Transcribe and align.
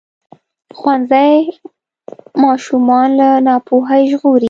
ښوونځی 0.77 1.33
ماشومان 2.43 3.09
له 3.19 3.29
ناپوهۍ 3.47 4.03
ژغوري. 4.11 4.39